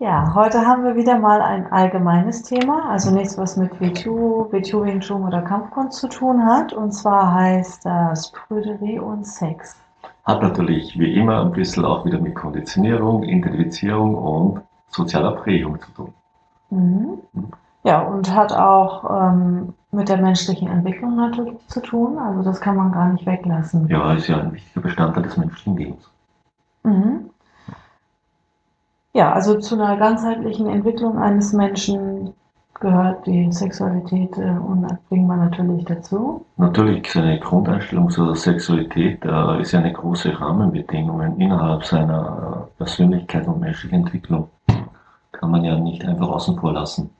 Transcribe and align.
Ja, 0.00 0.32
heute 0.34 0.66
haben 0.66 0.82
wir 0.82 0.96
wieder 0.96 1.18
mal 1.18 1.42
ein 1.42 1.70
allgemeines 1.70 2.42
Thema, 2.42 2.88
also 2.88 3.10
nichts, 3.10 3.36
was 3.36 3.58
mit 3.58 3.78
WTU, 3.78 4.50
WTU 4.50 4.82
Wing 4.82 5.00
Chun 5.00 5.26
oder 5.26 5.42
Kampfkunst 5.42 5.98
zu 5.98 6.08
tun 6.08 6.42
hat. 6.42 6.72
Und 6.72 6.92
zwar 6.92 7.34
heißt 7.34 7.84
das 7.84 8.32
Prüderie 8.32 8.98
und 8.98 9.26
Sex. 9.26 9.76
Hat 10.24 10.40
natürlich 10.40 10.98
wie 10.98 11.12
immer 11.16 11.42
ein 11.42 11.52
bisschen 11.52 11.84
auch 11.84 12.06
wieder 12.06 12.18
mit 12.18 12.34
Konditionierung, 12.34 13.24
Identifizierung 13.24 14.14
und 14.14 14.62
sozialer 14.88 15.32
Prägung 15.32 15.78
zu 15.78 15.90
tun. 15.90 16.14
Mhm. 16.70 17.18
Ja, 17.84 18.00
und 18.00 18.34
hat 18.34 18.54
auch 18.54 19.04
ähm, 19.04 19.74
mit 19.92 20.08
der 20.08 20.16
menschlichen 20.16 20.68
Entwicklung 20.68 21.16
natürlich 21.16 21.58
zu 21.68 21.82
tun. 21.82 22.18
Also 22.18 22.42
das 22.42 22.58
kann 22.58 22.76
man 22.76 22.90
gar 22.90 23.12
nicht 23.12 23.26
weglassen. 23.26 23.86
Ja, 23.88 24.14
ist 24.14 24.28
ja 24.28 24.38
ein 24.40 24.54
wichtiger 24.54 24.80
Bestandteil 24.80 25.24
des 25.24 25.36
menschlichen 25.36 25.76
Lebens. 25.76 26.10
Mhm. 26.84 27.19
Ja, 29.20 29.34
also 29.34 29.58
zu 29.58 29.74
einer 29.74 29.98
ganzheitlichen 29.98 30.66
Entwicklung 30.66 31.18
eines 31.18 31.52
Menschen 31.52 32.32
gehört 32.80 33.26
die 33.26 33.52
Sexualität 33.52 34.34
äh, 34.38 34.56
unabdingbar 34.66 35.36
natürlich 35.36 35.84
dazu. 35.84 36.46
Natürlich, 36.56 37.12
seine 37.12 37.38
Grundeinstellung 37.38 38.08
zur 38.08 38.34
Sexualität 38.34 39.22
äh, 39.26 39.60
ist 39.60 39.72
ja 39.72 39.80
eine 39.80 39.92
große 39.92 40.40
Rahmenbedingung 40.40 41.20
innerhalb 41.38 41.84
seiner 41.84 42.66
äh, 42.66 42.78
Persönlichkeit 42.78 43.46
und 43.46 43.60
menschlichen 43.60 43.98
Entwicklung. 43.98 44.48
Kann 45.32 45.50
man 45.50 45.64
ja 45.64 45.78
nicht 45.78 46.02
einfach 46.02 46.28
außen 46.28 46.58
vor 46.58 46.72
lassen. 46.72 47.10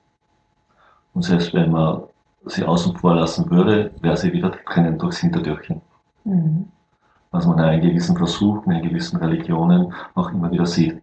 Und 1.12 1.20
selbst 1.20 1.52
wenn 1.52 1.70
man 1.70 2.04
sie 2.46 2.64
außen 2.64 2.96
vor 2.96 3.16
lassen 3.16 3.50
würde, 3.50 3.90
wäre 4.00 4.16
sie 4.16 4.32
wieder 4.32 4.52
drinnen 4.66 4.98
durchs 4.98 5.18
Hintertürchen. 5.18 5.82
Mhm. 6.24 6.64
Was 7.30 7.46
man 7.46 7.58
ja 7.58 7.72
in 7.72 7.82
gewissen 7.82 8.16
Versuchen, 8.16 8.72
in 8.72 8.88
gewissen 8.88 9.18
Religionen 9.18 9.92
auch 10.14 10.32
immer 10.32 10.50
wieder 10.50 10.64
sieht. 10.64 11.02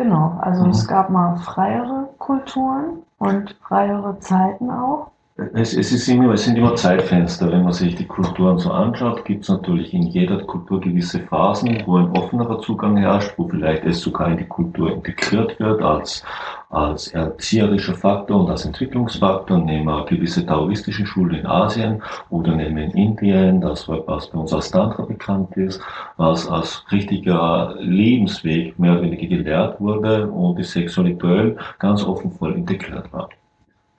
Genau, 0.00 0.38
also 0.40 0.64
mhm. 0.64 0.70
es 0.70 0.88
gab 0.88 1.10
mal 1.10 1.36
freiere 1.36 2.08
Kulturen 2.16 3.02
und 3.18 3.54
freiere 3.60 4.18
Zeiten 4.20 4.70
auch. 4.70 5.10
Es, 5.54 5.74
es, 5.74 5.90
ist 5.90 6.06
immer, 6.06 6.34
es 6.34 6.44
sind 6.44 6.58
immer 6.58 6.74
Zeitfenster. 6.74 7.50
Wenn 7.50 7.62
man 7.62 7.72
sich 7.72 7.94
die 7.94 8.04
Kulturen 8.04 8.58
so 8.58 8.70
anschaut, 8.72 9.24
gibt 9.24 9.44
es 9.44 9.48
natürlich 9.48 9.94
in 9.94 10.02
jeder 10.02 10.38
Kultur 10.44 10.82
gewisse 10.82 11.18
Phasen, 11.18 11.82
wo 11.86 11.96
ein 11.96 12.10
offenerer 12.10 12.60
Zugang 12.60 12.98
herrscht, 12.98 13.32
wo 13.38 13.48
vielleicht 13.48 13.86
es 13.86 14.02
sogar 14.02 14.28
in 14.28 14.36
die 14.36 14.44
Kultur 14.44 14.92
integriert 14.92 15.58
wird 15.58 15.80
als, 15.80 16.22
als 16.68 17.08
erzieherischer 17.08 17.94
Faktor 17.94 18.40
und 18.40 18.50
als 18.50 18.66
Entwicklungsfaktor. 18.66 19.56
Nehmen 19.56 19.86
wir 19.86 20.04
gewisse 20.04 20.44
taoistische 20.44 21.06
Schulen 21.06 21.36
in 21.36 21.46
Asien 21.46 22.02
oder 22.28 22.54
nehmen 22.54 22.76
wir 22.76 22.84
in 22.84 22.90
Indien, 22.90 23.62
das 23.62 23.88
was 23.88 24.28
bei 24.28 24.38
uns 24.38 24.52
als 24.52 24.70
Tantra 24.70 25.04
bekannt 25.04 25.56
ist, 25.56 25.80
was 26.18 26.46
als 26.50 26.84
richtiger 26.92 27.76
Lebensweg 27.78 28.78
mehr 28.78 28.92
oder 28.92 29.02
weniger 29.02 29.26
gelehrt 29.26 29.80
wurde 29.80 30.28
und 30.28 30.58
die 30.58 30.64
sexuell 30.64 31.56
ganz 31.78 32.04
offen 32.04 32.30
voll 32.30 32.52
integriert 32.52 33.10
war. 33.10 33.30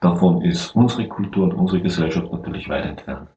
Davon 0.02 0.42
ist 0.42 0.74
unsere 0.74 1.06
Kultur 1.08 1.44
und 1.44 1.54
unsere 1.54 1.80
Gesellschaft 1.80 2.30
natürlich 2.32 2.68
weit 2.68 2.84
entfernt. 2.84 3.28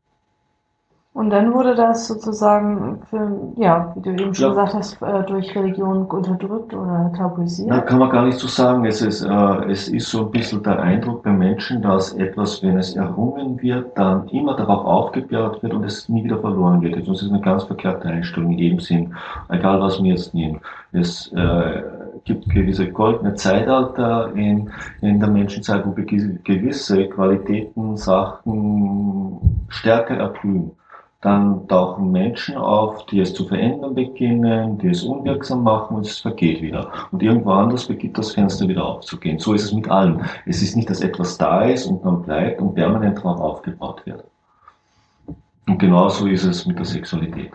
Und 1.15 1.29
dann 1.29 1.53
wurde 1.53 1.75
das 1.75 2.09
sozusagen, 2.09 2.99
für, 3.09 3.39
ja, 3.55 3.93
wie 3.95 4.01
du 4.01 4.09
eben 4.21 4.33
schon 4.33 4.47
ja. 4.47 4.49
gesagt 4.49 4.73
hast, 4.73 5.01
äh, 5.01 5.23
durch 5.23 5.55
Religion 5.55 6.07
unterdrückt 6.07 6.73
oder 6.73 7.09
tabuisiert? 7.15 7.71
Da 7.71 7.79
kann 7.79 7.99
man 7.99 8.09
gar 8.09 8.25
nicht 8.25 8.37
so 8.37 8.47
sagen. 8.47 8.83
Es 8.83 9.01
ist, 9.01 9.21
äh, 9.21 9.71
es 9.71 9.87
ist 9.87 10.09
so 10.09 10.25
ein 10.25 10.31
bisschen 10.31 10.61
der 10.63 10.77
Eindruck 10.77 11.23
bei 11.23 11.31
Menschen, 11.31 11.81
dass 11.81 12.11
etwas, 12.11 12.61
wenn 12.61 12.77
es 12.77 12.97
errungen 12.97 13.61
wird, 13.61 13.97
dann 13.97 14.27
immer 14.27 14.57
darauf 14.57 14.83
aufgebaut 14.85 15.63
wird 15.63 15.73
und 15.73 15.85
es 15.85 16.09
nie 16.09 16.25
wieder 16.25 16.39
verloren 16.39 16.81
wird. 16.81 17.07
Das 17.07 17.21
ist 17.21 17.29
eine 17.29 17.39
ganz 17.39 17.63
verkehrte 17.63 18.09
Einstellung 18.09 18.51
in 18.51 18.59
jedem 18.59 18.79
Sinn, 18.81 19.15
egal 19.47 19.79
was 19.79 20.03
wir 20.03 20.11
jetzt 20.11 20.33
nehmen. 20.33 20.59
Es, 20.91 21.31
äh, 21.31 21.81
gibt 22.25 22.49
gewisse 22.49 22.91
goldene 22.91 23.35
Zeitalter 23.35 24.33
in, 24.35 24.69
in 25.01 25.19
der 25.19 25.29
Menschenzeit, 25.29 25.85
wo 25.85 25.91
gewisse 25.91 27.07
Qualitäten, 27.07 27.95
Sachen 27.97 29.65
stärker 29.69 30.17
erblühen. 30.17 30.71
Dann 31.21 31.67
tauchen 31.67 32.11
Menschen 32.11 32.55
auf, 32.57 33.05
die 33.07 33.19
es 33.19 33.33
zu 33.33 33.45
verändern 33.45 33.95
beginnen, 33.95 34.77
die 34.77 34.89
es 34.89 35.03
unwirksam 35.03 35.63
machen 35.63 35.97
und 35.97 36.05
es 36.05 36.19
vergeht 36.19 36.61
wieder. 36.61 36.91
Und 37.11 37.23
irgendwo 37.23 37.51
anders 37.51 37.85
beginnt 37.85 38.17
das 38.17 38.33
Fenster 38.33 38.67
wieder 38.67 38.85
aufzugehen. 38.85 39.39
So 39.39 39.53
ist 39.53 39.63
es 39.63 39.73
mit 39.73 39.89
allem. 39.89 40.21
Es 40.45 40.61
ist 40.61 40.75
nicht, 40.75 40.89
dass 40.89 41.01
etwas 41.01 41.37
da 41.37 41.63
ist 41.63 41.87
und 41.87 42.05
dann 42.05 42.21
bleibt 42.21 42.61
und 42.61 42.75
permanent 42.75 43.17
darauf 43.17 43.39
aufgebaut 43.39 44.05
wird. 44.05 44.23
Und 45.67 45.79
genauso 45.79 46.27
ist 46.27 46.43
es 46.43 46.65
mit 46.65 46.77
der 46.77 46.85
Sexualität. 46.85 47.51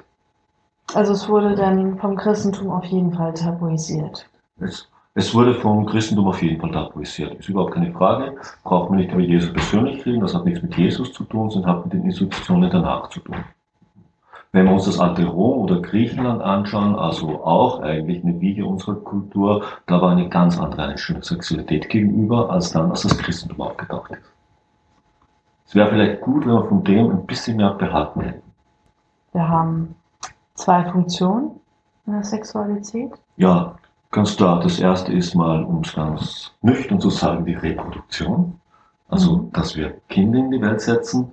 Also 0.95 1.13
es 1.13 1.29
wurde 1.29 1.55
dann 1.55 1.97
vom 1.99 2.17
Christentum 2.17 2.71
auf 2.71 2.85
jeden 2.87 3.13
Fall 3.13 3.35
tabuisiert. 3.35 4.30
Es, 4.61 4.89
es 5.15 5.35
wurde 5.35 5.55
vom 5.55 5.87
Christentum 5.87 6.29
auf 6.29 6.43
jeden 6.43 6.61
Fall 6.61 6.71
tabuisiert. 6.71 7.35
Ist 7.35 7.49
überhaupt 7.49 7.75
keine 7.75 7.93
Frage. 7.93 8.37
Braucht 8.63 8.91
man 8.91 8.99
nicht 9.01 9.13
über 9.13 9.21
Jesus 9.21 9.53
persönlich 9.53 10.05
reden. 10.07 10.21
Das 10.21 10.35
hat 10.35 10.45
nichts 10.45 10.63
mit 10.63 10.77
Jesus 10.77 11.13
zu 11.13 11.25
tun, 11.25 11.51
sondern 11.51 11.71
hat 11.71 11.85
mit 11.85 11.95
den 11.95 12.05
Institutionen 12.05 12.71
danach 12.71 13.09
zu 13.09 13.21
tun. 13.21 13.37
Wenn 14.53 14.67
wir 14.67 14.73
uns 14.73 14.85
das 14.85 14.99
alte 14.99 15.25
Rom 15.27 15.61
oder 15.61 15.81
Griechenland 15.81 16.43
anschauen, 16.43 16.97
also 16.97 17.45
auch 17.45 17.81
eigentlich 17.81 18.25
eine 18.25 18.41
Wiege 18.41 18.67
unserer 18.67 18.97
Kultur, 18.97 19.63
da 19.87 20.03
war 20.03 20.11
eine 20.11 20.29
ganz 20.29 20.59
andere 20.59 20.83
Einstellung 20.83 21.23
Sexualität 21.23 21.89
gegenüber, 21.89 22.51
als 22.51 22.73
dann, 22.73 22.91
als 22.91 23.03
das 23.03 23.17
Christentum 23.17 23.61
aufgetaucht 23.61 24.11
ist. 24.11 24.23
Es 25.67 25.77
wäre 25.77 25.89
vielleicht 25.91 26.21
gut, 26.23 26.45
wenn 26.45 26.55
wir 26.55 26.65
von 26.65 26.83
dem 26.83 27.11
ein 27.11 27.27
bisschen 27.27 27.59
mehr 27.59 27.75
behalten 27.75 28.23
hätten. 28.23 28.43
Wir 29.33 29.49
haben 29.49 29.95
zwei 30.55 30.85
Funktionen 30.91 31.53
in 32.07 32.15
der 32.15 32.25
Sexualität. 32.25 33.13
Ja, 33.37 33.77
Ganz 34.13 34.37
klar, 34.37 34.59
das 34.59 34.81
erste 34.81 35.13
ist 35.13 35.37
mal, 35.37 35.63
um 35.63 35.83
es 35.83 35.95
ganz 35.95 36.53
nüchtern 36.63 37.01
zu 37.01 37.11
sagen, 37.11 37.45
die 37.45 37.55
Reproduktion. 37.55 38.59
Also, 39.09 39.37
mhm. 39.37 39.53
dass 39.53 39.77
wir 39.77 40.01
Kinder 40.09 40.41
in 40.41 40.51
die 40.51 40.61
Welt 40.61 40.81
setzen. 40.81 41.31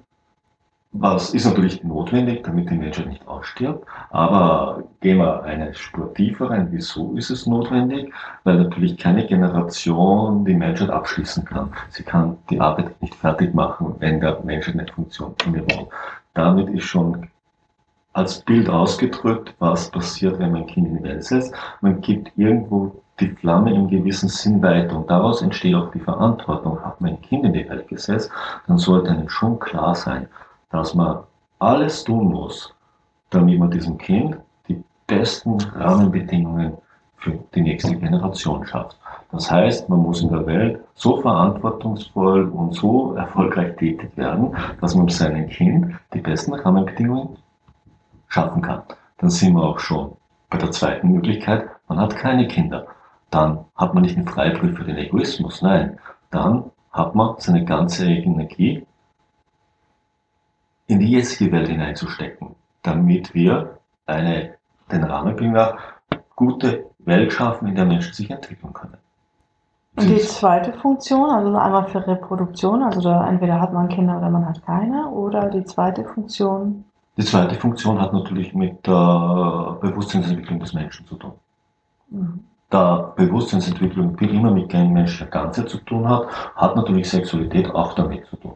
Was 0.92 1.34
ist 1.34 1.46
natürlich 1.46 1.84
notwendig, 1.84 2.44
damit 2.44 2.70
die 2.70 2.78
Menschheit 2.78 3.08
nicht 3.08 3.28
ausstirbt. 3.28 3.86
Aber 4.12 4.84
gehen 5.02 5.18
wir 5.18 5.44
eine 5.44 5.74
Spur 5.74 6.14
tiefer 6.14 6.50
rein. 6.50 6.70
Wieso 6.72 7.14
ist 7.14 7.30
es 7.30 7.46
notwendig? 7.46 8.14
Weil 8.44 8.58
natürlich 8.58 8.98
keine 8.98 9.26
Generation 9.26 10.46
die 10.46 10.54
Menschheit 10.54 10.90
abschließen 10.90 11.46
kann. 11.46 11.74
Sie 11.90 12.04
kann 12.04 12.38
die 12.50 12.62
Arbeit 12.62 13.00
nicht 13.02 13.16
fertig 13.16 13.54
machen, 13.54 13.96
wenn 14.00 14.20
der 14.22 14.40
Mensch 14.44 14.70
eine 14.70 14.86
Funktion 14.88 15.36
innewohnt. 15.46 15.90
Damit 16.34 16.70
ist 16.70 16.86
schon 16.86 17.28
als 18.18 18.40
Bild 18.40 18.68
ausgedrückt, 18.68 19.54
was 19.60 19.92
passiert, 19.92 20.40
wenn 20.40 20.52
man 20.52 20.62
ein 20.62 20.68
Kind 20.68 20.88
in 20.88 20.98
die 20.98 21.04
Welt 21.04 21.24
setzt. 21.24 21.54
Man 21.82 22.02
gibt 22.02 22.32
irgendwo 22.36 22.92
die 23.20 23.30
Flamme 23.30 23.72
im 23.72 23.88
gewissen 23.88 24.28
Sinn 24.28 24.60
weiter 24.64 24.98
und 24.98 25.08
daraus 25.08 25.44
entsteht 25.44 25.76
auch 25.76 25.92
die 25.92 26.00
Verantwortung. 26.00 26.84
Hat 26.84 27.00
man 27.00 27.12
ein 27.12 27.22
Kind 27.22 27.46
in 27.46 27.54
die 27.54 27.70
Welt 27.70 27.88
gesetzt, 27.88 28.32
dann 28.66 28.80
sollte 28.80 29.12
einem 29.12 29.30
schon 29.30 29.60
klar 29.60 29.94
sein, 29.94 30.28
dass 30.72 30.96
man 30.96 31.20
alles 31.60 32.04
tun 32.04 32.30
muss, 32.30 32.74
damit 33.30 33.60
man 33.60 33.70
diesem 33.70 34.00
Kind 34.00 34.38
die 34.68 34.84
besten 35.06 35.62
Rahmenbedingungen 35.76 36.74
für 37.18 37.38
die 37.54 37.62
nächste 37.62 37.96
Generation 37.96 38.66
schafft. 38.66 38.98
Das 39.32 39.52
heißt, 39.52 39.90
man 39.90 40.00
muss 40.00 40.24
in 40.24 40.30
der 40.30 40.46
Welt 40.48 40.80
so 40.96 41.18
verantwortungsvoll 41.22 42.50
und 42.50 42.74
so 42.74 43.14
erfolgreich 43.14 43.76
tätig 43.76 44.10
werden, 44.16 44.56
dass 44.82 44.96
man 44.96 45.08
seinem 45.08 45.48
Kind 45.50 45.94
die 46.16 46.22
besten 46.22 46.56
Rahmenbedingungen 46.56 47.38
schaffen 48.28 48.62
kann. 48.62 48.84
Dann 49.18 49.30
sind 49.30 49.56
wir 49.56 49.64
auch 49.64 49.80
schon 49.80 50.16
bei 50.50 50.58
der 50.58 50.72
zweiten 50.72 51.10
Möglichkeit, 51.10 51.70
man 51.88 52.00
hat 52.00 52.16
keine 52.16 52.48
Kinder. 52.48 52.88
Dann 53.30 53.66
hat 53.76 53.94
man 53.94 54.04
nicht 54.04 54.18
einen 54.18 54.28
Freibrief 54.28 54.78
für 54.78 54.84
den 54.84 54.98
Egoismus, 54.98 55.62
nein. 55.62 56.00
Dann 56.32 56.72
hat 56.92 57.16
man 57.16 57.36
seine 57.38 57.66
ganze 57.66 58.10
Energie 58.10 58.86
in 60.88 61.00
die 61.00 61.12
jetzige 61.12 61.52
Welt 61.52 61.68
hineinzustecken, 61.68 62.56
damit 62.82 63.34
wir 63.34 63.78
eine, 64.06 64.56
den 64.92 65.04
Rahmenbedingungen 65.04 65.74
gute 66.36 66.86
Welt 67.00 67.34
schaffen, 67.34 67.68
in 67.68 67.76
der 67.76 67.86
Menschen 67.86 68.14
sich 68.14 68.30
entwickeln 68.30 68.74
können. 68.74 68.98
Und 69.98 70.10
die 70.10 70.20
zweite 70.20 70.74
Funktion, 70.74 71.30
also 71.30 71.56
einmal 71.58 71.88
für 71.88 72.06
Reproduktion, 72.06 72.84
also 72.84 73.02
da 73.02 73.28
entweder 73.28 73.60
hat 73.60 73.74
man 73.74 73.90
Kinder 73.90 74.18
oder 74.18 74.30
man 74.30 74.48
hat 74.48 74.64
keine, 74.64 75.10
oder 75.10 75.50
die 75.50 75.64
zweite 75.64 76.06
Funktion 76.06 76.86
die 77.18 77.26
zweite 77.26 77.56
Funktion 77.56 78.00
hat 78.00 78.14
natürlich 78.14 78.54
mit 78.54 78.86
der 78.86 79.78
Bewusstseinsentwicklung 79.82 80.60
des 80.60 80.74
Menschen 80.74 81.06
zu 81.08 81.16
tun. 81.16 81.34
Mhm. 82.10 82.40
da 82.70 83.14
Bewusstseinsentwicklung 83.16 84.18
viel 84.18 84.34
immer 84.34 84.52
mit 84.52 84.72
dem 84.72 84.94
menschlichen 84.94 85.30
Ganze 85.30 85.66
zu 85.66 85.78
tun 85.80 86.08
hat, 86.08 86.28
hat 86.56 86.76
natürlich 86.76 87.10
Sexualität 87.10 87.74
auch 87.74 87.94
damit 87.94 88.26
zu 88.28 88.36
tun. 88.38 88.54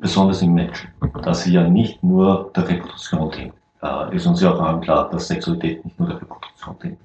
Besonders 0.00 0.42
im 0.42 0.54
Menschen, 0.54 0.90
dass 1.22 1.42
sie 1.42 1.52
ja 1.52 1.68
nicht 1.68 2.02
nur 2.02 2.50
der 2.54 2.68
Reproduktion 2.68 3.30
dient. 3.30 3.54
Äh, 3.82 4.14
ist 4.14 4.26
uns 4.26 4.40
ja 4.40 4.54
auch 4.54 4.60
allen 4.60 4.80
klar, 4.80 5.10
dass 5.10 5.28
Sexualität 5.28 5.84
nicht 5.84 5.98
nur 5.98 6.08
der 6.08 6.20
Reproduktion 6.20 6.76
dient. 6.82 6.98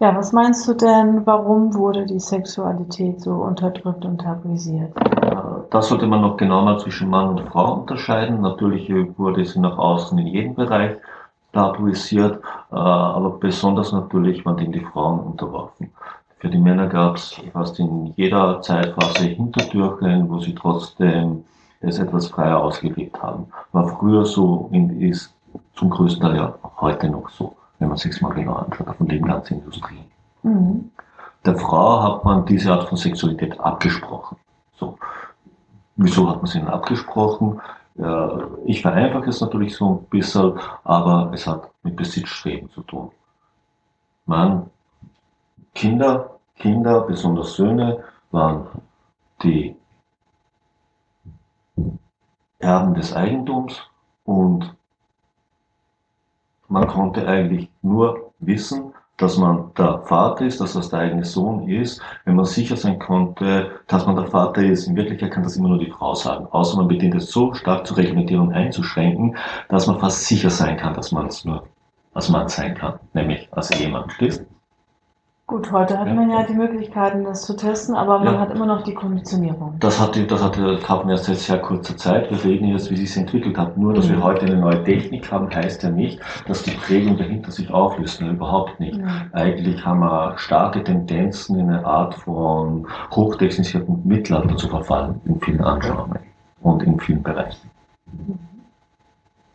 Ja, 0.00 0.16
was 0.16 0.32
meinst 0.32 0.66
du 0.66 0.72
denn, 0.72 1.26
warum 1.26 1.74
wurde 1.74 2.06
die 2.06 2.20
Sexualität 2.20 3.20
so 3.20 3.32
unterdrückt 3.32 4.04
und 4.04 4.18
tabuisiert? 4.18 4.92
Äh, 5.70 5.72
da 5.72 5.82
sollte 5.82 6.06
man 6.06 6.20
noch 6.20 6.36
genau 6.36 6.62
mal 6.62 6.78
zwischen 6.78 7.10
Mann 7.10 7.30
und 7.30 7.48
Frau 7.48 7.74
unterscheiden. 7.74 8.40
Natürlich 8.40 8.90
wurde 9.18 9.44
sie 9.44 9.60
nach 9.60 9.78
außen 9.78 10.18
in 10.18 10.26
jedem 10.26 10.54
Bereich 10.54 10.96
tabuisiert, 11.52 12.42
äh, 12.70 12.76
aber 12.76 13.30
besonders 13.30 13.92
natürlich 13.92 14.44
waren 14.44 14.56
dem 14.56 14.72
die 14.72 14.84
Frauen 14.84 15.20
unterworfen. 15.20 15.90
Für 16.38 16.48
die 16.48 16.58
Männer 16.58 16.86
gab 16.86 17.16
es 17.16 17.40
fast 17.52 17.78
in 17.78 18.14
jeder 18.16 18.62
Zeitphase 18.62 19.24
Hintertürchen, 19.24 20.28
wo 20.30 20.38
sie 20.38 20.54
trotzdem 20.54 21.44
es 21.80 21.98
etwas 21.98 22.28
freier 22.28 22.58
ausgelebt 22.58 23.20
haben. 23.22 23.46
War 23.72 23.88
früher 23.88 24.24
so 24.24 24.68
und 24.70 25.00
ist 25.00 25.34
zum 25.74 25.90
größten 25.90 26.22
Teil 26.22 26.36
ja 26.36 26.54
heute 26.80 27.08
noch 27.08 27.28
so 27.28 27.56
wenn 27.80 27.88
man 27.88 27.96
sich 27.96 28.20
mal 28.20 28.32
genau 28.32 28.54
anschaut, 28.54 28.94
von 28.96 29.08
dem 29.08 29.24
ganzen 29.24 29.58
Industrie. 29.58 30.04
Mhm. 30.42 30.90
Der 31.44 31.56
Frau 31.56 32.02
hat 32.02 32.24
man 32.24 32.44
diese 32.44 32.70
Art 32.72 32.88
von 32.88 32.96
Sexualität 32.96 33.58
abgesprochen. 33.58 34.36
So. 34.78 34.98
Wieso 36.02 36.30
hat 36.30 36.38
man 36.38 36.46
sie 36.46 36.58
denn 36.58 36.68
abgesprochen? 36.68 37.60
Ich 38.64 38.80
vereinfache 38.80 39.28
es 39.28 39.42
natürlich 39.42 39.76
so 39.76 39.90
ein 39.90 40.04
bisschen, 40.06 40.58
aber 40.82 41.30
es 41.34 41.46
hat 41.46 41.70
mit 41.82 41.94
Besitzstreben 41.94 42.70
zu 42.70 42.80
tun. 42.84 43.10
Man, 44.24 44.70
Kinder, 45.74 46.38
Kinder, 46.56 47.02
besonders 47.02 47.54
Söhne, 47.54 48.02
waren 48.30 48.66
die 49.42 49.76
Erben 52.60 52.94
des 52.94 53.14
Eigentums 53.14 53.82
und 54.24 54.74
man 56.68 56.86
konnte 56.88 57.28
eigentlich 57.28 57.68
nur 57.82 58.32
wissen, 58.38 58.94
dass 59.20 59.36
man 59.36 59.72
der 59.76 60.00
Vater 60.00 60.46
ist, 60.46 60.60
dass 60.60 60.72
das 60.72 60.90
der 60.90 61.00
eigene 61.00 61.24
Sohn 61.24 61.68
ist, 61.68 62.00
wenn 62.24 62.36
man 62.36 62.44
sicher 62.44 62.76
sein 62.76 62.98
konnte, 62.98 63.70
dass 63.86 64.06
man 64.06 64.16
der 64.16 64.26
Vater 64.26 64.62
ist. 64.62 64.86
In 64.86 64.96
Wirklichkeit 64.96 65.32
kann 65.32 65.42
das 65.42 65.56
immer 65.56 65.68
nur 65.68 65.78
die 65.78 65.90
Frau 65.90 66.14
sagen. 66.14 66.46
Außer 66.50 66.76
man 66.76 66.88
beginnt 66.88 67.14
es 67.14 67.30
so 67.30 67.52
stark 67.54 67.86
zu 67.86 67.94
reglementieren 67.94 68.48
und 68.48 68.54
einzuschränken, 68.54 69.36
dass 69.68 69.86
man 69.86 69.98
fast 69.98 70.26
sicher 70.26 70.50
sein 70.50 70.76
kann, 70.76 70.94
dass 70.94 71.12
man 71.12 71.26
es 71.26 71.44
nur 71.44 71.64
als 72.14 72.28
Mann 72.28 72.48
sein 72.48 72.74
kann, 72.74 72.98
nämlich 73.12 73.48
als 73.52 73.70
Ehemann. 73.70 74.08
Stehst? 74.10 74.44
Gut, 75.50 75.72
heute 75.72 75.98
hat 75.98 76.06
ja. 76.06 76.14
man 76.14 76.30
ja 76.30 76.44
die 76.44 76.54
Möglichkeiten, 76.54 77.24
das 77.24 77.42
zu 77.42 77.56
testen, 77.56 77.96
aber 77.96 78.20
man 78.20 78.34
ja. 78.34 78.38
hat 78.38 78.52
immer 78.52 78.66
noch 78.66 78.84
die 78.84 78.94
Konditionierung. 78.94 79.74
Das 79.80 79.98
hat, 79.98 80.16
das 80.30 80.44
hat, 80.44 80.56
hat 80.56 81.00
man 81.00 81.10
erst 81.10 81.24
seit 81.24 81.38
sehr 81.38 81.58
kurzer 81.58 81.96
Zeit. 81.96 82.30
Wir 82.30 82.44
reden 82.44 82.68
jetzt, 82.68 82.88
wie 82.88 82.96
sich 82.96 83.10
es 83.10 83.16
entwickelt 83.16 83.58
hat. 83.58 83.76
Nur, 83.76 83.92
dass 83.92 84.06
mhm. 84.06 84.12
wir 84.12 84.22
heute 84.22 84.46
eine 84.46 84.58
neue 84.58 84.84
Technik 84.84 85.28
haben, 85.32 85.52
heißt 85.52 85.82
ja 85.82 85.90
nicht, 85.90 86.20
dass 86.46 86.62
die 86.62 86.70
Prägung 86.70 87.16
dahinter 87.16 87.50
sich 87.50 87.68
auflöst. 87.68 88.20
Nein, 88.20 88.36
überhaupt 88.36 88.78
nicht. 88.78 88.96
Mhm. 88.96 89.10
Eigentlich 89.32 89.84
haben 89.84 89.98
wir 89.98 90.38
starke 90.38 90.84
Tendenzen 90.84 91.58
in 91.58 91.68
eine 91.68 91.84
Art 91.84 92.14
von 92.14 92.86
hochtechnisierten 93.10 94.06
Mittelalter 94.06 94.56
zu 94.56 94.68
verfallen 94.68 95.20
in 95.24 95.40
vielen 95.40 95.62
Anschauungen 95.62 96.20
und 96.60 96.84
in 96.84 97.00
vielen 97.00 97.24
Bereichen. 97.24 97.68
Mhm. 98.06 98.38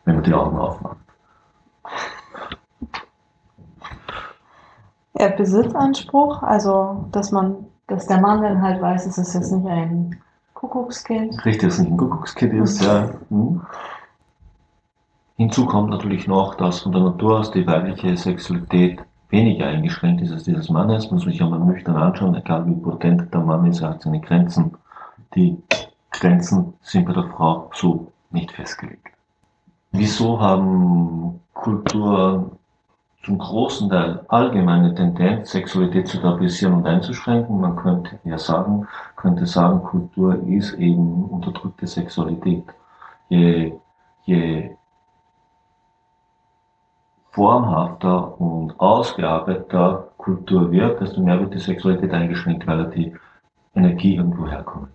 Wenn 0.03 0.15
man 0.15 0.23
die 0.25 0.33
Augen 0.33 0.57
aufmacht. 0.57 1.04
Ja, 5.17 5.29
Besitzanspruch, 5.29 6.43
also 6.43 7.05
dass 7.11 7.31
man, 7.31 7.55
dass 7.87 8.07
der 8.07 8.19
Mann 8.19 8.41
dann 8.41 8.61
halt 8.61 8.81
weiß, 8.81 9.05
es 9.05 9.17
ist 9.17 9.33
jetzt 9.33 9.51
nicht 9.51 9.67
ein 9.67 10.19
Kuckuckskind. 10.53 11.45
Richtig, 11.45 11.69
dass 11.69 11.73
es 11.75 11.79
nicht 11.79 11.91
ein 11.91 11.97
Kuckuckskind 11.97 12.53
ist, 12.53 12.83
ja. 12.83 13.09
Hm. 13.29 13.61
Hinzu 15.37 15.65
kommt 15.65 15.89
natürlich 15.89 16.27
noch, 16.27 16.55
dass 16.55 16.79
von 16.79 16.91
der 16.91 17.01
Natur 17.01 17.39
aus 17.39 17.51
die 17.51 17.67
weibliche 17.67 18.15
Sexualität 18.15 18.99
weniger 19.29 19.67
eingeschränkt 19.67 20.21
ist 20.21 20.31
als 20.31 20.43
dieses 20.43 20.69
Mannes. 20.69 21.11
Muss 21.11 21.25
man 21.25 21.33
sich 21.33 21.41
einmal 21.41 21.59
nüchtern 21.59 21.97
anschauen, 21.97 22.35
egal 22.35 22.65
wie 22.67 22.75
potent 22.75 23.33
der 23.33 23.41
Mann 23.41 23.65
ist, 23.65 23.81
er 23.81 23.91
hat 23.91 24.01
seine 24.01 24.21
Grenzen. 24.21 24.73
Die 25.35 25.57
Grenzen 26.11 26.73
sind 26.81 27.05
bei 27.05 27.13
der 27.13 27.25
Frau 27.25 27.69
so 27.73 28.11
nicht 28.31 28.51
festgelegt. 28.51 29.07
Wieso 29.91 30.39
haben 30.39 31.41
Kulturen 31.53 32.51
zum 33.25 33.39
großen 33.39 33.89
Teil 33.89 34.23
allgemeine 34.27 34.93
Tendenz, 34.93 35.51
Sexualität 35.51 36.07
zu 36.07 36.19
tabuisieren 36.19 36.75
und 36.75 36.85
einzuschränken. 36.85 37.59
Man 37.59 37.75
könnte 37.75 38.19
ja 38.23 38.37
sagen, 38.37 38.87
könnte 39.15 39.47
sagen, 39.47 39.81
Kultur 39.81 40.41
ist 40.47 40.73
eben 40.75 41.25
unterdrückte 41.25 41.87
Sexualität. 41.87 42.63
Je, 43.29 43.73
je 44.25 44.75
formhafter 47.31 48.39
und 48.39 48.79
ausgearbeiteter 48.79 50.07
Kultur 50.17 50.71
wird, 50.71 51.01
desto 51.01 51.19
mehr 51.21 51.39
wird 51.39 51.53
die 51.55 51.59
Sexualität 51.59 52.13
eingeschränkt, 52.13 52.67
weil 52.67 52.89
die 52.91 53.13
Energie 53.73 54.15
irgendwo 54.15 54.47
herkommen 54.47 54.87
muss. 54.91 54.94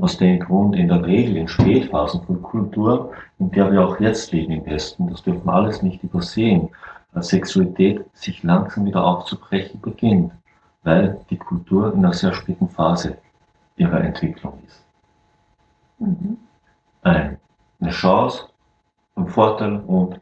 Aus 0.00 0.18
dem 0.18 0.40
Grund 0.40 0.76
in 0.76 0.88
der 0.88 1.04
Regel 1.04 1.36
in 1.36 1.48
Spätphasen 1.48 2.22
von 2.24 2.42
Kultur, 2.42 3.12
in 3.38 3.50
der 3.50 3.70
wir 3.70 3.86
auch 3.86 3.98
jetzt 4.00 4.32
leben 4.32 4.52
im 4.52 4.66
Westen, 4.66 5.08
das 5.08 5.22
dürfen 5.22 5.44
wir 5.44 5.52
alles 5.52 5.82
nicht 5.82 6.02
übersehen, 6.02 6.70
Sexualität 7.22 8.04
sich 8.12 8.42
langsam 8.42 8.84
wieder 8.84 9.04
aufzubrechen 9.04 9.80
beginnt, 9.80 10.32
weil 10.82 11.18
die 11.30 11.36
Kultur 11.36 11.92
in 11.92 12.04
einer 12.04 12.12
sehr 12.12 12.32
späten 12.34 12.68
Phase 12.68 13.16
ihrer 13.76 14.00
Entwicklung 14.00 14.58
ist. 14.66 14.84
Mhm. 15.98 16.36
Eine 17.02 17.38
Chance, 17.88 18.48
ein 19.14 19.28
Vorteil 19.28 19.80
und 19.86 20.20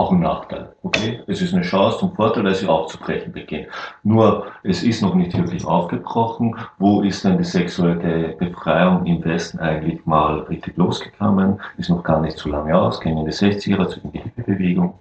auch 0.00 0.12
ein 0.12 0.20
Nachteil. 0.20 0.72
Okay? 0.82 1.20
Es 1.26 1.42
ist 1.42 1.52
eine 1.52 1.62
Chance 1.62 1.98
zum 1.98 2.14
Vorteil, 2.14 2.44
weil 2.44 2.54
sie 2.54 2.66
aufzubrechen 2.66 3.32
beginnt. 3.32 3.68
Nur, 4.02 4.46
es 4.62 4.82
ist 4.82 5.02
noch 5.02 5.14
nicht 5.14 5.36
wirklich 5.36 5.64
aufgebrochen. 5.64 6.56
Wo 6.78 7.02
ist 7.02 7.24
denn 7.24 7.36
die 7.38 7.44
sexuelle 7.44 8.34
Befreiung 8.38 9.04
im 9.04 9.22
Westen 9.24 9.58
eigentlich 9.58 10.04
mal 10.06 10.40
richtig 10.40 10.76
losgekommen? 10.76 11.60
Ist 11.76 11.90
noch 11.90 12.02
gar 12.02 12.20
nicht 12.20 12.38
so 12.38 12.48
lange 12.48 12.74
aus, 12.74 13.00
gehen 13.00 13.18
in 13.18 13.26
die 13.26 13.32
60er, 13.32 13.88
zu 13.88 14.00
der 14.00 14.22
Hippie-Bewegung 14.22 14.94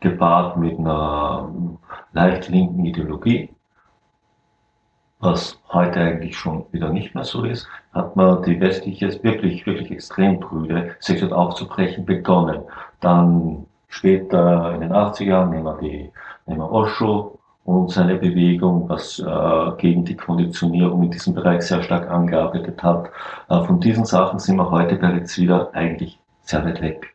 gepaart 0.00 0.56
mit 0.56 0.78
einer 0.78 1.50
leicht 2.12 2.48
linken 2.48 2.86
Ideologie, 2.86 3.50
was 5.20 5.58
heute 5.70 6.00
eigentlich 6.00 6.36
schon 6.36 6.64
wieder 6.72 6.88
nicht 6.90 7.14
mehr 7.14 7.24
so 7.24 7.44
ist, 7.44 7.68
hat 7.92 8.16
man 8.16 8.42
die 8.42 8.58
westliche, 8.60 9.22
wirklich, 9.22 9.66
wirklich 9.66 9.90
extrem 9.90 10.40
prüde, 10.40 10.96
sexuell 10.98 11.32
aufzubrechen 11.32 12.04
begonnen. 12.06 12.62
Dann 13.00 13.66
später 13.88 14.74
in 14.74 14.80
den 14.80 14.92
80er 14.92 15.24
Jahren 15.24 15.50
nehmen 15.50 15.64
wir 15.64 15.78
die, 15.78 16.10
nehmen 16.46 16.60
wir 16.60 16.72
Osho 16.72 17.38
und 17.64 17.90
seine 17.90 18.16
Bewegung, 18.16 18.88
was 18.88 19.18
äh, 19.18 19.70
gegen 19.76 20.04
die 20.04 20.16
Konditionierung 20.16 21.02
in 21.02 21.10
diesem 21.10 21.34
Bereich 21.34 21.62
sehr 21.62 21.82
stark 21.82 22.10
angearbeitet 22.10 22.82
hat. 22.82 23.10
Äh, 23.48 23.62
von 23.64 23.78
diesen 23.78 24.06
Sachen 24.06 24.38
sind 24.38 24.56
wir 24.56 24.70
heute 24.70 24.96
bereits 24.96 25.36
wieder 25.38 25.70
eigentlich 25.74 26.18
sehr 26.42 26.64
weit 26.64 26.80
weg. 26.80 27.14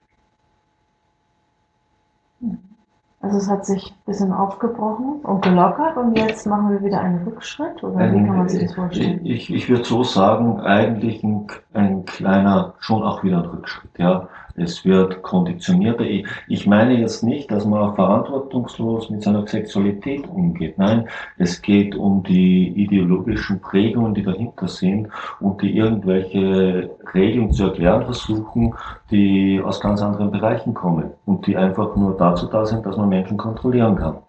Also 3.25 3.37
es 3.37 3.49
hat 3.49 3.65
sich 3.65 3.87
ein 3.87 4.05
bisschen 4.05 4.31
aufgebrochen 4.31 5.21
und 5.23 5.41
gelockert 5.41 5.97
und 5.97 6.15
jetzt 6.15 6.45
machen 6.45 6.69
wir 6.69 6.83
wieder 6.83 6.99
einen 6.99 7.23
Rückschritt 7.23 7.83
oder 7.83 8.13
wie 8.13 8.23
kann 8.23 8.37
man 8.37 8.47
sich 8.47 8.61
das 8.61 8.75
vorstellen? 8.75 9.19
Ich, 9.23 9.51
ich 9.51 9.67
würde 9.67 9.83
so 9.83 10.03
sagen, 10.03 10.59
eigentlich 10.59 11.23
ein, 11.23 11.47
ein 11.73 12.05
kleiner, 12.05 12.75
schon 12.77 13.01
auch 13.01 13.23
wieder 13.23 13.39
ein 13.39 13.49
Rückschritt, 13.49 13.89
ja. 13.97 14.27
Es 14.57 14.85
wird 14.85 15.21
konditionierter. 15.21 16.05
Ich 16.47 16.65
meine 16.65 16.97
jetzt 16.97 17.23
nicht, 17.23 17.51
dass 17.51 17.65
man 17.65 17.93
verantwortungslos 17.93 19.09
mit 19.09 19.21
seiner 19.21 19.45
Sexualität 19.45 20.27
umgeht. 20.29 20.77
Nein, 20.77 21.09
es 21.37 21.61
geht 21.61 21.93
um 21.93 22.23
die 22.23 22.69
ideologischen 22.69 23.59
Prägungen, 23.59 24.13
die 24.13 24.23
dahinter 24.23 24.69
sind 24.69 25.09
und 25.41 25.61
die 25.61 25.75
irgendwelche 25.75 26.89
Regeln 27.13 27.51
zu 27.51 27.65
erklären 27.65 28.05
versuchen, 28.05 28.73
die 29.11 29.61
aus 29.61 29.81
ganz 29.81 30.01
anderen 30.01 30.31
Bereichen 30.31 30.73
kommen 30.73 31.11
und 31.25 31.45
die 31.47 31.57
einfach 31.57 31.93
nur 31.97 32.15
dazu 32.15 32.47
da 32.47 32.65
sind, 32.65 32.85
dass 32.85 32.95
man 32.95 33.09
Menschen 33.09 33.35
kontrollieren 33.35 33.97
kann. 33.97 34.19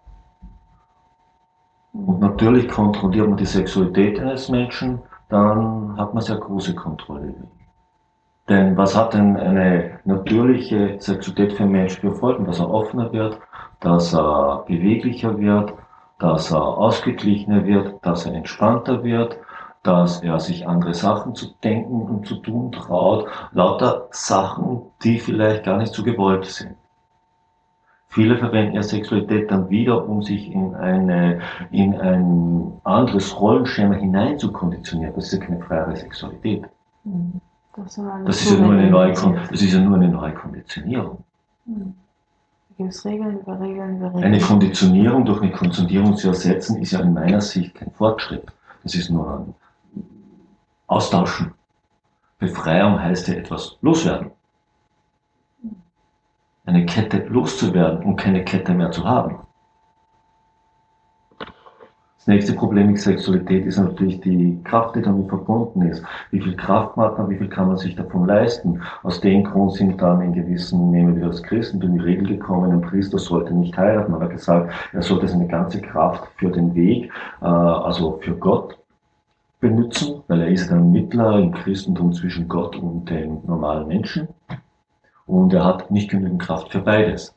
Und 1.93 2.19
natürlich 2.19 2.67
kontrolliert 2.67 3.29
man 3.29 3.37
die 3.37 3.45
Sexualität 3.45 4.19
eines 4.19 4.49
Menschen, 4.49 4.99
dann 5.29 5.97
hat 5.97 6.13
man 6.13 6.21
sehr 6.21 6.37
große 6.37 6.75
Kontrolle. 6.75 7.33
Denn 8.49 8.77
was 8.77 8.95
hat 8.95 9.13
denn 9.13 9.35
eine 9.35 9.99
natürliche 10.05 10.95
Sexualität 10.99 11.53
für 11.53 11.63
einen 11.63 11.73
Menschen 11.73 12.01
für 12.01 12.15
Folgen? 12.15 12.45
Dass 12.45 12.59
er 12.59 12.69
offener 12.69 13.11
wird, 13.11 13.39
dass 13.81 14.13
er 14.13 14.63
beweglicher 14.65 15.37
wird, 15.37 15.73
dass 16.19 16.51
er 16.51 16.63
ausgeglichener 16.63 17.65
wird, 17.65 18.05
dass 18.05 18.25
er 18.25 18.33
entspannter 18.33 19.03
wird, 19.03 19.37
dass 19.83 20.21
er 20.23 20.39
sich 20.39 20.67
andere 20.67 20.93
Sachen 20.93 21.35
zu 21.35 21.47
denken 21.63 22.03
und 22.03 22.25
zu 22.25 22.35
tun 22.37 22.71
traut. 22.71 23.27
Lauter 23.51 24.07
Sachen, 24.11 24.81
die 25.03 25.19
vielleicht 25.19 25.65
gar 25.65 25.77
nicht 25.77 25.93
so 25.93 26.03
gewollt 26.03 26.45
sind. 26.45 26.75
Viele 28.09 28.37
verwenden 28.37 28.75
ja 28.75 28.83
Sexualität 28.83 29.51
dann 29.51 29.69
wieder, 29.69 30.07
um 30.07 30.23
sich 30.23 30.51
in, 30.51 30.73
eine, 30.73 31.41
in 31.71 31.99
ein 31.99 32.79
anderes 32.85 33.39
Rollenschema 33.39 33.95
hinein 33.95 34.39
zu 34.39 34.51
konditionieren. 34.51 35.13
Das 35.13 35.25
ist 35.25 35.39
ja 35.39 35.45
keine 35.45 35.61
freie 35.61 35.95
Sexualität. 35.95 36.65
Mhm. 37.03 37.41
Das, 37.77 37.95
das 38.25 38.41
ist, 38.41 38.51
ja 38.51 38.57
nur 38.57 38.73
eine 38.73 38.89
neue, 38.89 39.13
das 39.13 39.61
ist 39.61 39.71
ja 39.71 39.79
nur 39.79 39.97
eine 39.97 40.09
neue 40.09 40.33
Konditionierung. 40.33 41.23
Mhm. 41.65 41.93
Gibt 42.75 42.89
es 42.89 43.05
Regeln 43.05 43.39
über 43.39 43.59
Regeln 43.59 43.97
über 43.97 44.07
Regeln? 44.07 44.23
Eine 44.23 44.39
Konditionierung 44.39 45.25
durch 45.25 45.41
eine 45.41 45.51
Konditionierung 45.51 46.15
zu 46.15 46.29
ersetzen, 46.29 46.81
ist 46.81 46.91
ja 46.91 47.01
in 47.01 47.13
meiner 47.13 47.39
Sicht 47.39 47.75
kein 47.75 47.91
Fortschritt. 47.91 48.45
Das 48.83 48.95
ist 48.95 49.11
nur 49.11 49.31
ein 49.31 49.53
Austauschen. 50.87 51.53
Befreiung 52.39 52.99
heißt 52.99 53.27
ja 53.27 53.35
etwas 53.35 53.77
loswerden. 53.81 54.31
Eine 56.65 56.85
Kette 56.85 57.25
loszuwerden 57.29 58.03
und 58.03 58.15
keine 58.15 58.43
Kette 58.43 58.73
mehr 58.73 58.91
zu 58.91 59.05
haben. 59.05 59.46
Das 62.27 62.33
nächste 62.33 62.55
Problem 62.55 62.87
mit 62.87 62.99
Sexualität 62.99 63.65
ist 63.65 63.77
natürlich 63.77 64.19
die 64.19 64.59
Kraft, 64.65 64.97
die 64.97 65.01
damit 65.01 65.29
verbunden 65.29 65.83
ist. 65.83 66.03
Wie 66.31 66.41
viel 66.41 66.57
Kraft 66.57 66.97
hat 66.97 67.17
man, 67.17 67.29
wie 67.29 67.37
viel 67.37 67.47
kann 67.47 67.69
man 67.69 67.77
sich 67.77 67.95
davon 67.95 68.25
leisten? 68.25 68.81
Aus 69.03 69.21
dem 69.21 69.45
Grund 69.45 69.75
sind 69.75 70.01
dann 70.01 70.19
in 70.19 70.33
gewissen, 70.33 70.91
nehmen 70.91 71.15
wir 71.15 71.27
das 71.27 71.41
Christentum, 71.41 71.93
die 71.93 72.03
Regel 72.03 72.27
gekommen, 72.27 72.73
ein 72.73 72.81
Priester 72.81 73.17
sollte 73.17 73.53
nicht 73.53 73.77
heiraten. 73.77 74.11
Man 74.11 74.19
hat 74.19 74.31
gesagt, 74.31 74.73
er 74.91 75.01
sollte 75.01 75.29
seine 75.29 75.47
ganze 75.47 75.79
Kraft 75.79 76.27
für 76.35 76.51
den 76.51 76.75
Weg, 76.75 77.09
äh, 77.39 77.45
also 77.45 78.19
für 78.21 78.35
Gott 78.35 78.77
benutzen, 79.61 80.21
weil 80.27 80.41
er 80.41 80.49
ist 80.49 80.69
ein 80.69 80.91
Mittler 80.91 81.39
im 81.39 81.53
Christentum 81.53 82.11
zwischen 82.11 82.49
Gott 82.49 82.75
und 82.75 83.09
den 83.09 83.39
normalen 83.45 83.87
Menschen. 83.87 84.27
Und 85.27 85.53
er 85.53 85.63
hat 85.63 85.91
nicht 85.91 86.09
genügend 86.09 86.41
Kraft 86.41 86.73
für 86.73 86.81
beides. 86.81 87.33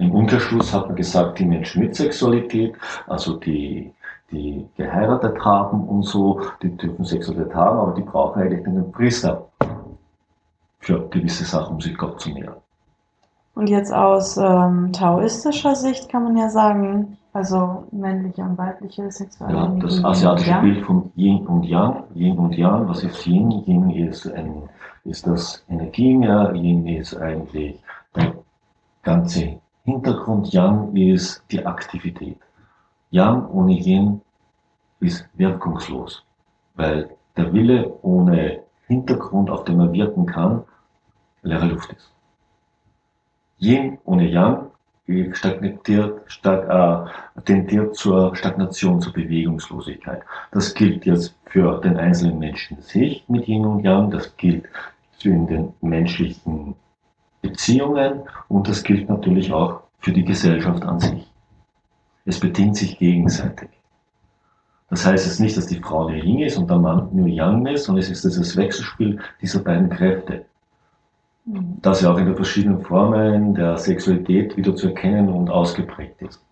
Im 0.00 0.12
Umkehrschluss 0.12 0.72
hat 0.72 0.86
man 0.86 0.96
gesagt, 0.96 1.38
die 1.38 1.44
Menschen 1.44 1.82
mit 1.82 1.94
Sexualität, 1.94 2.74
also 3.06 3.36
die, 3.36 3.92
die 4.30 4.66
geheiratet 4.74 5.38
haben 5.44 5.86
und 5.86 6.04
so, 6.04 6.40
die 6.62 6.74
dürfen 6.74 7.04
Sexualität 7.04 7.54
haben, 7.54 7.78
aber 7.78 7.92
die 7.92 8.00
brauchen 8.00 8.40
eigentlich 8.40 8.66
einen 8.66 8.90
Priester 8.90 9.46
für 10.78 11.06
gewisse 11.10 11.44
Sachen, 11.44 11.74
um 11.74 11.80
sich 11.82 11.98
Gott 11.98 12.18
zu 12.18 12.30
nähern. 12.30 12.56
Und 13.54 13.68
jetzt 13.68 13.92
aus 13.92 14.38
ähm, 14.38 14.90
taoistischer 14.94 15.74
Sicht 15.74 16.08
kann 16.08 16.24
man 16.24 16.36
ja 16.38 16.48
sagen, 16.48 17.18
also 17.34 17.84
männliche 17.92 18.40
und 18.40 18.56
weibliche 18.56 19.10
Sexualität. 19.10 19.82
Ja, 19.82 19.86
das 19.86 20.02
asiatische 20.02 20.60
Bild 20.62 20.86
von 20.86 21.12
Yin 21.14 21.46
und 21.46 21.64
Yang. 21.64 22.04
Yin 22.14 22.38
und 22.38 22.56
Yang, 22.56 22.88
was 22.88 23.04
ist 23.04 23.26
Yin? 23.26 23.50
Yin 23.66 23.90
ist, 23.90 24.26
ein, 24.32 24.62
ist 25.04 25.26
das 25.26 25.62
Energiemeer, 25.68 26.54
Yin 26.54 26.86
ist 26.86 27.14
eigentlich 27.18 27.78
der 28.16 28.32
ganze 29.02 29.60
Hintergrund, 29.90 30.52
Yang 30.52 30.94
ist 30.94 31.42
die 31.50 31.66
Aktivität. 31.66 32.38
Yang 33.10 33.48
ohne 33.50 33.72
Yin 33.72 34.20
ist 35.00 35.28
wirkungslos, 35.34 36.22
weil 36.76 37.10
der 37.36 37.52
Wille 37.52 37.92
ohne 38.02 38.62
Hintergrund, 38.86 39.50
auf 39.50 39.64
dem 39.64 39.80
er 39.80 39.92
wirken 39.92 40.26
kann, 40.26 40.62
leere 41.42 41.66
Luft 41.66 41.92
ist. 41.92 42.12
Yin 43.58 43.98
ohne 44.04 44.28
Yang 44.28 44.70
stagniert, 45.32 46.20
stag, 46.26 46.60
äh, 46.68 47.42
tendiert 47.42 47.96
zur 47.96 48.36
Stagnation, 48.36 49.00
zur 49.00 49.12
Bewegungslosigkeit. 49.12 50.22
Das 50.52 50.72
gilt 50.72 51.04
jetzt 51.04 51.34
für 51.46 51.80
den 51.80 51.96
einzelnen 51.96 52.38
Menschen 52.38 52.80
sich 52.80 53.24
mit 53.26 53.48
Yin 53.48 53.66
und 53.66 53.82
Yang, 53.82 54.12
das 54.12 54.36
gilt 54.36 54.66
in 55.24 55.48
den 55.48 55.74
menschlichen 55.80 56.76
Beziehungen 57.42 58.22
und 58.48 58.68
das 58.68 58.82
gilt 58.82 59.08
natürlich 59.08 59.52
auch 59.52 59.80
für 59.98 60.12
die 60.12 60.24
Gesellschaft 60.24 60.82
an 60.84 61.00
sich. 61.00 61.30
Es 62.24 62.38
bedingt 62.38 62.76
sich 62.76 62.98
gegenseitig. 62.98 63.70
Das 64.90 65.06
heißt 65.06 65.24
jetzt 65.24 65.40
nicht, 65.40 65.56
dass 65.56 65.66
die 65.66 65.80
Frau 65.80 66.08
der 66.08 66.22
Yin 66.22 66.40
ist 66.40 66.56
und 66.56 66.68
der 66.68 66.78
Mann 66.78 67.08
nur 67.12 67.28
Yang 67.28 67.66
ist, 67.66 67.84
sondern 67.84 68.02
es 68.02 68.10
ist 68.10 68.24
das 68.24 68.56
Wechselspiel 68.56 69.20
dieser 69.40 69.60
beiden 69.60 69.88
Kräfte. 69.88 70.44
Das 71.44 72.02
ja 72.02 72.12
auch 72.12 72.18
in 72.18 72.26
den 72.26 72.36
verschiedenen 72.36 72.82
Formen 72.82 73.54
der 73.54 73.76
Sexualität 73.76 74.56
wieder 74.56 74.74
zu 74.74 74.88
erkennen 74.88 75.28
und 75.28 75.48
ausgeprägt 75.48 76.20
ist. 76.22 76.44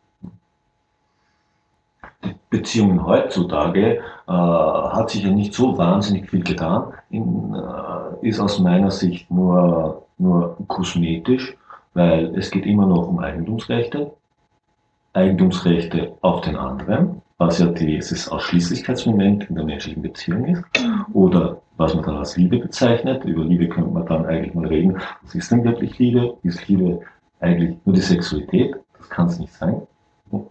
Die 2.25 2.35
Beziehungen 2.51 3.05
heutzutage 3.05 3.97
äh, 3.97 4.33
hat 4.33 5.11
sich 5.11 5.25
ja 5.25 5.31
nicht 5.31 5.53
so 5.53 5.77
wahnsinnig 5.77 6.31
viel 6.31 6.43
getan, 6.43 6.93
in, 7.11 7.55
äh, 7.55 8.27
ist 8.27 8.41
aus 8.41 8.59
meiner 8.59 8.91
Sicht 8.91 9.31
nur, 9.31 10.07
nur 10.19 10.57
kosmetisch, 10.67 11.57
weil 11.95 12.35
es 12.37 12.51
geht 12.51 12.67
immer 12.67 12.87
noch 12.87 13.09
um 13.09 13.19
Eigentumsrechte, 13.19 14.13
Eigentumsrechte 15.13 16.13
auf 16.21 16.43
den 16.43 16.57
anderen, 16.57 17.23
was 17.39 17.59
ja 17.59 17.67
dieses 17.67 18.29
Ausschließlichkeitsmoment 18.29 19.49
in 19.49 19.55
der 19.55 19.65
menschlichen 19.65 20.03
Beziehung 20.03 20.45
ist, 20.47 20.63
oder 21.13 21.61
was 21.77 21.95
man 21.95 22.05
dann 22.05 22.17
als 22.17 22.37
Liebe 22.37 22.59
bezeichnet. 22.59 23.25
Über 23.25 23.45
Liebe 23.45 23.69
könnte 23.69 23.91
man 23.91 24.07
dann 24.07 24.27
eigentlich 24.27 24.55
mal 24.55 24.67
reden. 24.67 24.99
Was 25.23 25.35
ist 25.35 25.51
denn 25.51 25.65
wirklich 25.65 25.99
Liebe? 25.99 26.35
Ist 26.43 26.67
Liebe 26.69 27.01
eigentlich 27.41 27.77
nur 27.85 27.95
die 27.95 28.01
Sexualität? 28.01 28.75
Das 28.99 29.09
kann 29.09 29.27
es 29.27 29.39
nicht 29.39 29.53
sein. 29.53 29.83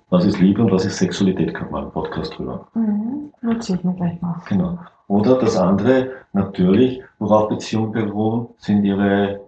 Was 0.09 0.25
ist 0.25 0.39
Liebe 0.39 0.63
und 0.63 0.71
was 0.71 0.85
ist 0.85 0.97
Sexualität? 0.97 1.53
Könnte 1.53 1.71
man 1.71 1.83
einen 1.83 1.91
Podcast 1.91 2.37
drüber. 2.37 2.67
Mhm. 2.73 3.31
Ich 3.59 3.83
mir 3.83 3.93
gleich 3.93 4.19
mal. 4.21 4.41
Genau. 4.47 4.79
Oder 5.07 5.35
das 5.35 5.55
andere, 5.55 6.11
natürlich, 6.33 7.01
worauf 7.19 7.49
Beziehungen 7.49 7.91
beruhen, 7.91 8.47
sind 8.57 8.83
ihre 8.83 9.39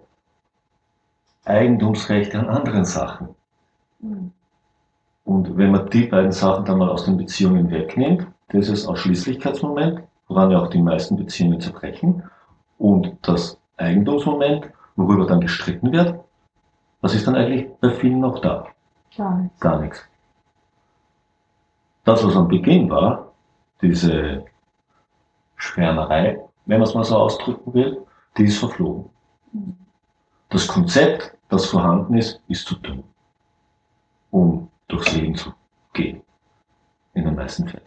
Eigentumsrechte 1.50 2.38
an 2.38 2.48
anderen 2.48 2.84
Sachen. 2.84 3.28
Mhm. 4.00 4.32
Und 5.24 5.56
wenn 5.56 5.70
man 5.70 5.88
die 5.90 6.06
beiden 6.06 6.32
Sachen 6.32 6.64
dann 6.64 6.78
mal 6.78 6.88
aus 6.88 7.04
den 7.04 7.16
Beziehungen 7.16 7.70
wegnimmt, 7.70 8.26
dieses 8.52 8.86
Ausschließlichkeitsmoment, 8.86 10.02
woran 10.28 10.50
ja 10.50 10.60
auch 10.60 10.68
die 10.68 10.82
meisten 10.82 11.16
Beziehungen 11.16 11.60
zerbrechen, 11.60 12.22
und 12.78 13.16
das 13.22 13.60
Eigentumsmoment, 13.76 14.70
worüber 14.96 15.26
dann 15.26 15.40
gestritten 15.40 15.92
wird, 15.92 16.18
was 17.00 17.14
ist 17.14 17.26
dann 17.26 17.36
eigentlich 17.36 17.68
bei 17.80 17.90
vielen 17.90 18.20
noch 18.20 18.40
da? 18.40 18.66
Gar 19.16 19.38
nichts. 19.38 19.60
Gar 19.60 19.80
nichts. 19.80 20.08
Das, 22.04 22.24
was 22.24 22.34
am 22.34 22.48
Beginn 22.48 22.90
war, 22.90 23.32
diese 23.82 24.44
Schwärmerei, 25.56 26.40
wenn 26.66 26.80
man 26.80 26.88
es 26.88 26.94
mal 26.94 27.04
so 27.04 27.16
ausdrücken 27.16 27.74
will, 27.74 28.06
die 28.36 28.44
ist 28.44 28.58
verflogen. 28.58 29.10
Mhm. 29.52 29.76
Das 30.48 30.66
Konzept, 30.66 31.36
das 31.50 31.66
vorhanden 31.66 32.16
ist, 32.16 32.40
ist 32.48 32.66
zu 32.66 32.76
dünn, 32.76 33.02
um 34.30 34.68
durchs 34.88 35.14
Leben 35.14 35.34
zu 35.34 35.52
gehen. 35.92 36.22
In 37.14 37.24
den 37.24 37.34
meisten 37.34 37.68
Fällen. 37.68 37.84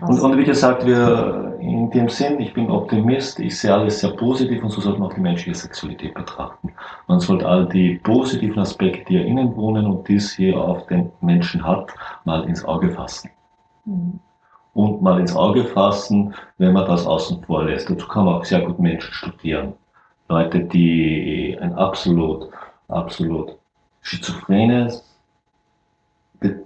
Und, 0.00 0.20
und 0.20 0.36
wie 0.38 0.44
gesagt, 0.44 0.86
wir 0.86 1.56
in 1.60 1.90
dem 1.90 2.08
Sinn, 2.08 2.40
ich 2.40 2.54
bin 2.54 2.70
Optimist, 2.70 3.40
ich 3.40 3.58
sehe 3.58 3.74
alles 3.74 4.00
sehr 4.00 4.10
positiv 4.10 4.62
und 4.62 4.70
so 4.70 4.80
sollte 4.80 5.00
man 5.00 5.10
auch 5.10 5.14
die 5.14 5.20
menschliche 5.20 5.58
Sexualität 5.58 6.14
betrachten. 6.14 6.72
Man 7.08 7.18
sollte 7.18 7.46
all 7.46 7.66
die 7.68 7.96
positiven 8.04 8.60
Aspekte, 8.60 9.04
die 9.08 9.14
ja 9.14 9.22
innen 9.22 9.56
wohnen 9.56 9.86
und 9.86 10.06
dies 10.06 10.32
hier 10.32 10.56
auf 10.56 10.86
den 10.86 11.10
Menschen 11.20 11.66
hat, 11.66 11.92
mal 12.24 12.44
ins 12.44 12.64
Auge 12.64 12.90
fassen. 12.90 13.30
Mhm. 13.84 14.20
Und 14.74 15.02
mal 15.02 15.18
ins 15.18 15.34
Auge 15.34 15.64
fassen, 15.64 16.34
wenn 16.58 16.72
man 16.74 16.86
das 16.86 17.04
außen 17.04 17.42
vor 17.42 17.64
lässt. 17.64 17.90
Dazu 17.90 18.06
kann 18.06 18.26
man 18.26 18.34
auch 18.36 18.44
sehr 18.44 18.60
gut 18.60 18.78
Menschen 18.78 19.12
studieren. 19.12 19.72
Leute, 20.28 20.60
die 20.60 21.58
ein 21.60 21.72
absolut, 21.72 22.48
absolut 22.88 23.56
schizophrenes 24.00 25.04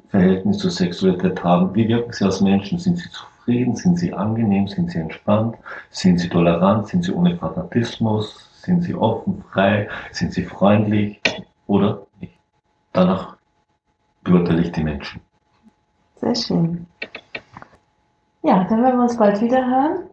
Verhältnis 0.09 0.59
zur 0.59 0.71
Sexualität 0.71 1.43
haben. 1.43 1.75
Wie 1.75 1.89
wirken 1.89 2.13
sie 2.13 2.25
als 2.25 2.41
Menschen? 2.41 2.79
Sind 2.79 2.99
sie 2.99 3.11
zufrieden? 3.11 3.75
Sind 3.75 3.99
sie 3.99 4.13
angenehm? 4.13 4.69
Sind 4.69 4.91
sie 4.91 4.99
entspannt? 4.99 5.57
Sind 5.91 6.19
sie 6.19 6.29
tolerant? 6.29 6.89
Sind 6.89 7.05
sie 7.05 7.13
ohne 7.13 7.37
Fanatismus? 7.37 8.51
Sind 8.63 8.83
sie 8.83 8.95
offen, 8.95 9.43
frei? 9.51 9.89
Sind 10.13 10.33
sie 10.33 10.45
freundlich? 10.45 11.21
Oder 11.67 12.07
nicht? 12.21 12.39
Danach 12.93 13.37
beurteile 14.23 14.63
ich 14.63 14.73
die 14.73 14.85
Menschen. 14.85 15.21
Sehr 16.17 16.35
schön. 16.35 16.87
Ja, 18.43 18.65
dann 18.65 18.83
werden 18.83 18.99
wir 18.99 19.05
uns 19.05 19.17
bald 19.17 19.41
wieder 19.41 19.65
hören. 19.67 20.05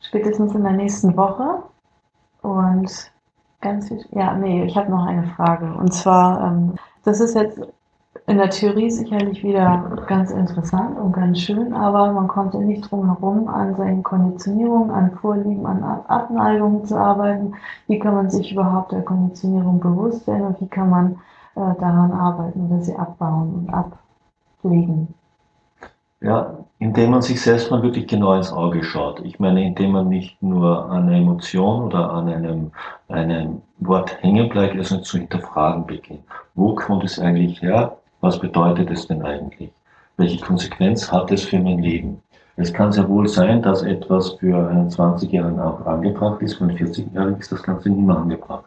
Spätestens 0.00 0.54
in 0.54 0.64
der 0.64 0.72
nächsten 0.72 1.16
Woche. 1.16 1.62
Und 2.42 3.12
ganz 3.60 3.90
ja, 4.10 4.34
nee, 4.34 4.64
ich 4.64 4.76
habe 4.76 4.90
noch 4.90 5.04
eine 5.06 5.24
Frage. 5.24 5.74
Und 5.74 5.92
zwar, 5.92 6.46
ähm, 6.46 6.74
das 7.04 7.20
ist 7.20 7.34
jetzt 7.34 7.60
in 8.26 8.36
der 8.36 8.50
Theorie 8.50 8.90
sicherlich 8.90 9.42
wieder 9.42 10.04
ganz 10.06 10.30
interessant 10.30 10.98
und 10.98 11.12
ganz 11.12 11.40
schön, 11.40 11.72
aber 11.72 12.12
man 12.12 12.28
konnte 12.28 12.58
nicht 12.58 12.90
drum 12.90 13.06
herum, 13.06 13.48
an 13.48 13.74
seinen 13.76 14.02
Konditionierungen, 14.02 14.90
an 14.90 15.12
Vorlieben, 15.12 15.64
an 15.64 15.82
Abneigungen 15.82 16.84
zu 16.84 16.96
arbeiten. 16.96 17.54
Wie 17.86 17.98
kann 17.98 18.14
man 18.14 18.30
sich 18.30 18.52
überhaupt 18.52 18.92
der 18.92 19.02
Konditionierung 19.02 19.80
bewusst 19.80 20.26
werden 20.26 20.46
und 20.46 20.60
wie 20.60 20.68
kann 20.68 20.90
man 20.90 21.12
äh, 21.54 21.74
daran 21.80 22.12
arbeiten 22.12 22.66
oder 22.66 22.82
sie 22.82 22.94
abbauen 22.96 23.54
und 23.66 23.74
ablegen? 24.62 25.14
Ja, 26.20 26.58
Indem 26.80 27.10
man 27.10 27.22
sich 27.22 27.40
selbst 27.40 27.70
mal 27.72 27.82
wirklich 27.82 28.06
genau 28.06 28.34
ins 28.34 28.52
Auge 28.52 28.84
schaut. 28.84 29.20
Ich 29.24 29.40
meine, 29.40 29.66
indem 29.66 29.92
man 29.92 30.08
nicht 30.08 30.40
nur 30.40 30.88
an 30.90 31.08
einer 31.08 31.16
Emotion 31.16 31.82
oder 31.84 32.10
an 32.12 32.28
einem, 32.28 32.70
einem 33.08 33.62
Wort 33.78 34.22
hängen 34.22 34.48
bleibt, 34.48 34.76
also 34.76 34.98
zu 34.98 35.18
hinterfragen 35.18 35.86
beginnt. 35.86 36.22
Wo 36.54 36.76
kommt 36.76 37.02
es 37.02 37.18
eigentlich 37.18 37.60
her? 37.62 37.96
Was 38.20 38.38
bedeutet 38.38 38.90
es 38.90 39.08
denn 39.08 39.22
eigentlich? 39.22 39.70
Welche 40.18 40.44
Konsequenz 40.44 41.10
hat 41.10 41.32
es 41.32 41.44
für 41.44 41.58
mein 41.58 41.78
Leben? 41.78 42.22
Es 42.56 42.72
kann 42.72 42.92
sehr 42.92 43.08
wohl 43.08 43.28
sein, 43.28 43.62
dass 43.62 43.82
etwas 43.82 44.30
für 44.34 44.68
einen 44.68 44.88
20-Jährigen 44.88 45.60
auch 45.60 45.84
angebracht 45.86 46.42
ist, 46.42 46.54
für 46.54 46.64
einen 46.64 46.76
40-Jährigen 46.76 47.38
ist 47.38 47.52
das 47.52 47.62
Ganze 47.62 47.88
nicht 47.88 48.06
mehr 48.06 48.16
angebracht. 48.16 48.64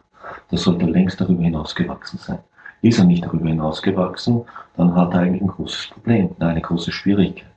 Das 0.50 0.62
sollte 0.62 0.86
längst 0.86 1.20
darüber 1.20 1.42
hinausgewachsen 1.42 2.18
sein. 2.18 2.38
Ist 2.82 2.98
er 2.98 3.04
nicht 3.04 3.24
darüber 3.24 3.48
hinausgewachsen, 3.48 4.42
dann 4.76 4.94
hat 4.94 5.14
er 5.14 5.20
eigentlich 5.20 5.42
ein 5.42 5.48
großes 5.48 5.88
Problem, 5.92 6.30
eine 6.38 6.60
große 6.60 6.90
Schwierigkeit. 6.90 7.51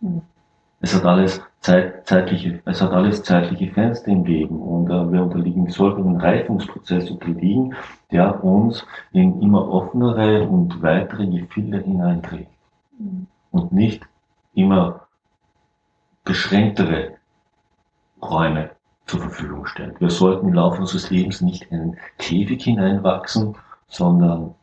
Mhm. 0.00 0.22
Es 0.80 0.94
hat 0.94 1.04
alles 1.04 1.40
Zeit, 1.60 2.06
zeitliche, 2.06 2.60
es 2.64 2.80
hat 2.80 2.92
alles 2.92 3.22
zeitliche 3.24 3.72
Fenster 3.72 4.08
im 4.08 4.24
Leben 4.24 4.60
und 4.60 4.88
äh, 4.90 5.12
wir 5.12 5.24
unterliegen, 5.24 5.66
wir 5.66 5.72
sollten 5.72 6.02
einem 6.02 6.16
Reifungsprozess 6.16 7.10
unterliegen, 7.10 7.74
der 8.12 8.44
uns 8.44 8.86
in 9.12 9.42
immer 9.42 9.68
offenere 9.68 10.46
und 10.46 10.80
weitere 10.82 11.26
Gefilde 11.26 11.80
hineinträgt 11.80 12.50
mhm. 12.98 13.26
und 13.50 13.72
nicht 13.72 14.06
immer 14.54 15.08
beschränktere 16.24 17.14
Räume 18.22 18.70
zur 19.06 19.20
Verfügung 19.20 19.66
stellt. 19.66 20.00
Wir 20.00 20.10
sollten 20.10 20.48
im 20.48 20.54
Laufe 20.54 20.80
unseres 20.80 21.10
Lebens 21.10 21.40
nicht 21.40 21.64
in 21.70 21.80
einen 21.80 21.96
Käfig 22.18 22.62
hineinwachsen, 22.62 23.56
sondern 23.88 24.54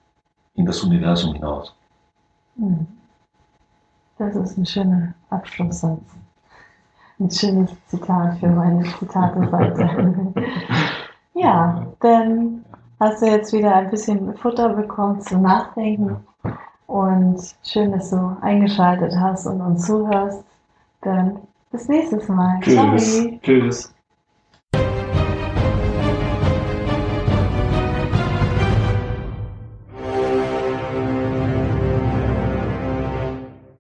in 0.54 0.66
das 0.66 0.84
Universum 0.84 1.34
hinaus. 1.34 1.76
Hm. 2.58 2.88
Das 4.18 4.36
ist 4.36 4.58
ein 4.58 4.66
schöner 4.66 5.14
Abschlusssatz. 5.30 6.02
Ein 7.20 7.32
schönes 7.32 7.72
Zitat 7.88 8.38
für 8.40 8.48
meine 8.48 8.84
Zitate-Seite. 8.84 10.34
ja, 11.34 11.86
dann 12.00 12.66
hast 13.00 13.22
du 13.22 13.26
jetzt 13.28 13.54
wieder 13.54 13.76
ein 13.76 13.90
bisschen 13.90 14.36
Futter 14.38 14.70
bekommen 14.70 15.22
zum 15.22 15.42
Nachdenken. 15.42 16.18
Und 16.88 17.42
schön, 17.64 17.92
dass 17.92 18.10
du 18.10 18.38
eingeschaltet 18.42 19.14
hast 19.20 19.48
und 19.48 19.62
uns 19.62 19.86
zuhörst. 19.86 20.44
Dann 21.02 21.40
bis 21.72 21.88
nächstes 21.88 22.28
Mal. 22.30 22.60
Tschüss. 22.62 22.76
Ciao. 22.76 23.40
Tschüss. 23.42 23.95